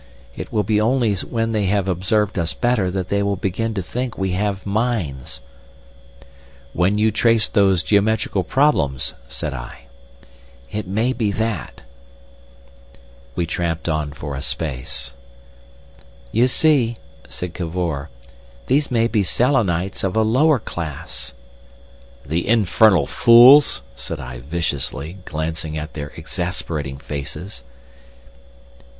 [0.35, 3.83] It will be only when they have observed us better that they will begin to
[3.83, 5.41] think we have minds—"
[6.73, 9.81] "When you trace those geometrical problems," said I.
[10.71, 11.83] "It may be that."
[13.35, 15.13] We tramped on for a space.
[16.31, 16.97] "You see,"
[17.29, 18.09] said Cavor,
[18.65, 21.35] "these may be Selenites of a lower class."
[22.25, 27.61] "The infernal fools!" said I viciously, glancing at their exasperating faces.